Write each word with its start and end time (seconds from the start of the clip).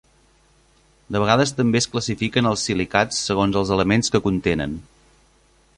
De 1.15 1.19
vegades 1.23 1.53
també 1.59 1.81
es 1.83 1.87
classifiquen 1.95 2.49
els 2.53 2.65
silicats 2.71 3.21
segons 3.29 3.61
els 3.61 3.75
elements 3.77 4.13
que 4.17 4.23
contenen. 4.31 4.77